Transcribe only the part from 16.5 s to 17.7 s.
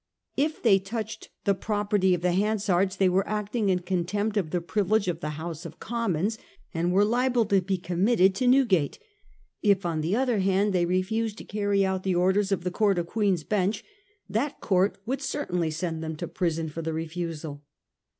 for the refusal.